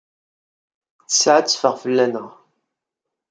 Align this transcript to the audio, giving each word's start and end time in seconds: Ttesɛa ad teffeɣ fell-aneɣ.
Ttesɛa 1.01 1.37
ad 1.37 1.47
teffeɣ 1.47 1.75
fell-aneɣ. 1.83 2.29